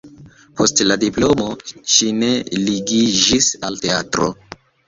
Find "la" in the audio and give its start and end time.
0.91-0.97